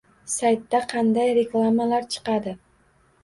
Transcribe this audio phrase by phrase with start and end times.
[0.35, 2.55] Saytda qanday reklamalar chiqadi